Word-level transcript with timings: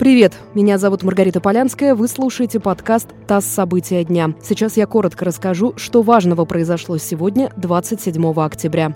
Привет, 0.00 0.32
меня 0.54 0.78
зовут 0.78 1.02
Маргарита 1.02 1.42
Полянская, 1.42 1.94
вы 1.94 2.08
слушаете 2.08 2.58
подкаст 2.58 3.08
«ТАСС. 3.26 3.44
События 3.44 4.02
дня». 4.02 4.32
Сейчас 4.42 4.78
я 4.78 4.86
коротко 4.86 5.26
расскажу, 5.26 5.74
что 5.76 6.00
важного 6.00 6.46
произошло 6.46 6.96
сегодня, 6.96 7.52
27 7.58 8.32
октября. 8.40 8.94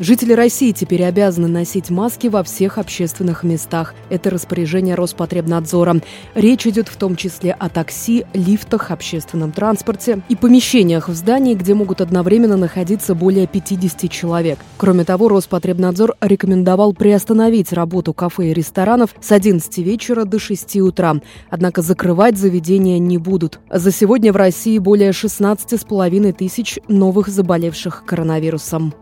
Жители 0.00 0.32
России 0.32 0.72
теперь 0.72 1.04
обязаны 1.04 1.46
носить 1.46 1.90
маски 1.90 2.28
во 2.28 2.42
всех 2.42 2.78
общественных 2.78 3.42
местах. 3.42 3.94
Это 4.08 4.30
распоряжение 4.30 4.94
Роспотребнадзора. 4.94 5.96
Речь 6.34 6.66
идет 6.66 6.88
в 6.88 6.96
том 6.96 7.16
числе 7.16 7.52
о 7.52 7.68
такси, 7.68 8.24
лифтах, 8.32 8.92
общественном 8.92 9.52
транспорте 9.52 10.22
и 10.30 10.36
помещениях 10.36 11.10
в 11.10 11.14
здании, 11.14 11.54
где 11.54 11.74
могут 11.74 12.00
одновременно 12.00 12.56
находиться 12.56 13.14
более 13.14 13.46
50 13.46 14.10
человек. 14.10 14.58
Кроме 14.78 15.04
того, 15.04 15.28
Роспотребнадзор 15.28 16.14
рекомендовал 16.22 16.94
приостановить 16.94 17.74
работу 17.74 18.14
кафе 18.14 18.52
и 18.52 18.54
ресторанов 18.54 19.14
с 19.20 19.30
11 19.32 19.76
вечера 19.84 20.24
до 20.24 20.38
6 20.38 20.76
утра. 20.76 21.16
Однако 21.50 21.82
закрывать 21.82 22.38
заведения 22.38 22.98
не 22.98 23.18
будут. 23.18 23.60
За 23.70 23.92
сегодня 23.92 24.32
в 24.32 24.36
России 24.36 24.78
более 24.78 25.10
16,5 25.10 26.32
тысяч 26.32 26.78
новых 26.88 27.28
заболевших 27.28 28.06
коронавирусом. 28.06 28.94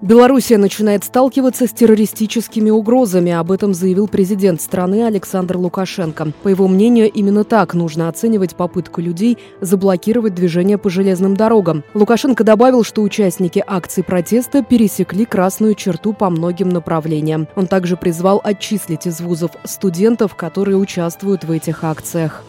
Белоруссия 0.00 0.58
начинает 0.58 1.04
сталкиваться 1.04 1.66
с 1.66 1.70
террористическими 1.70 2.70
угрозами. 2.70 3.32
Об 3.32 3.52
этом 3.52 3.74
заявил 3.74 4.08
президент 4.08 4.60
страны 4.60 5.04
Александр 5.04 5.56
Лукашенко. 5.56 6.32
По 6.42 6.48
его 6.48 6.68
мнению, 6.68 7.10
именно 7.10 7.44
так 7.44 7.74
нужно 7.74 8.08
оценивать 8.08 8.54
попытку 8.54 9.00
людей 9.00 9.38
заблокировать 9.60 10.34
движение 10.34 10.78
по 10.78 10.90
железным 10.90 11.36
дорогам. 11.36 11.84
Лукашенко 11.94 12.44
добавил, 12.44 12.84
что 12.84 13.02
участники 13.02 13.62
акции 13.66 14.02
протеста 14.02 14.62
пересекли 14.62 15.24
красную 15.24 15.74
черту 15.74 16.12
по 16.12 16.30
многим 16.30 16.68
направлениям. 16.68 17.48
Он 17.56 17.66
также 17.66 17.96
призвал 17.96 18.40
отчислить 18.42 19.06
из 19.06 19.20
вузов 19.20 19.52
студентов, 19.64 20.34
которые 20.34 20.76
участвуют 20.76 21.44
в 21.44 21.50
этих 21.50 21.84
акциях. 21.84 22.44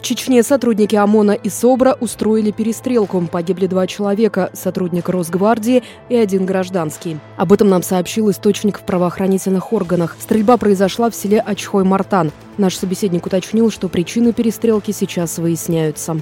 Чечне 0.00 0.42
сотрудники 0.42 0.96
ОМОНа 0.96 1.32
и 1.32 1.48
СОБРа 1.48 1.96
устроили 2.00 2.50
перестрелку. 2.50 3.20
Погибли 3.30 3.66
два 3.66 3.86
человека, 3.86 4.50
сотрудник 4.52 5.08
Росгвардии 5.08 5.82
и 6.08 6.16
один 6.16 6.46
гражданский. 6.46 7.18
Об 7.36 7.52
этом 7.52 7.68
нам 7.68 7.82
сообщил 7.82 8.30
источник 8.30 8.78
в 8.78 8.82
правоохранительных 8.82 9.72
органах. 9.72 10.16
Стрельба 10.20 10.56
произошла 10.56 11.10
в 11.10 11.14
селе 11.14 11.40
Ачхой-Мартан. 11.40 12.32
Наш 12.58 12.76
собеседник 12.76 13.26
уточнил, 13.26 13.70
что 13.70 13.88
причины 13.88 14.32
перестрелки 14.32 14.90
сейчас 14.92 15.38
выясняются. 15.38 16.20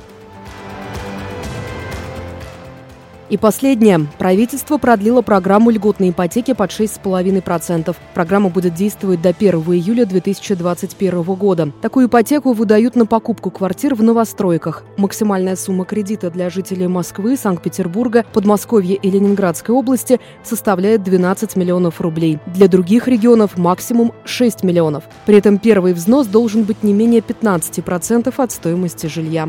И 3.33 3.39
последнее. 3.39 4.07
Правительство 4.19 4.77
продлило 4.77 5.23
программу 5.23 5.71
льготной 5.71 6.11
ипотеки 6.11 6.53
под 6.53 6.69
6,5%. 6.69 7.97
Программа 8.13 8.51
будет 8.51 8.75
действовать 8.75 9.23
до 9.23 9.31
1 9.31 9.55
июля 9.55 10.05
2021 10.05 11.23
года. 11.23 11.73
Такую 11.81 12.09
ипотеку 12.09 12.53
выдают 12.53 12.95
на 12.95 13.07
покупку 13.07 13.51
квартир 13.51 13.95
в 13.95 14.03
новостройках. 14.03 14.85
Максимальная 14.99 15.57
сумма 15.57 15.87
кредита 15.87 16.31
для 16.31 16.51
жителей 16.51 16.89
Москвы, 16.89 17.39
Санкт-Петербурга, 17.39 18.27
Подмосковья 18.35 18.97
и 18.97 19.11
Ленинградской 19.11 19.75
области 19.75 20.21
составляет 20.45 21.03
12 21.03 21.57
миллионов 21.57 22.03
рублей. 22.03 22.39
Для 22.49 22.69
других 22.69 23.09
регионов 23.09 23.57
максимум 23.57 24.13
6 24.27 24.63
миллионов. 24.63 25.05
При 25.25 25.39
этом 25.39 25.57
первый 25.57 25.95
взнос 25.95 26.27
должен 26.27 26.65
быть 26.65 26.83
не 26.83 26.93
менее 26.93 27.23
15% 27.23 28.35
от 28.37 28.53
стоимости 28.53 29.07
жилья. 29.07 29.49